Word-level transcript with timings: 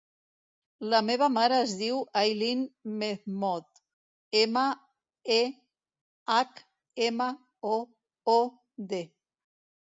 La 0.91 0.99
meva 1.07 1.25
mare 1.33 1.57
es 1.65 1.73
diu 1.81 1.99
Aylen 2.21 2.63
Mehmood: 3.01 3.67
ema, 4.39 4.63
e, 5.37 5.37
hac, 6.37 6.65
ema, 7.11 7.29
o, 7.75 7.77
o, 8.39 8.41
de. 8.95 9.05